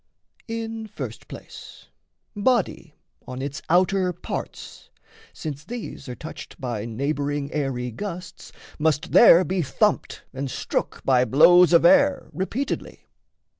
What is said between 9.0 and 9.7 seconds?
there be